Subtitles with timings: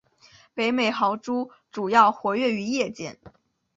[0.55, 3.19] 北美豪猪主要活跃于夜间。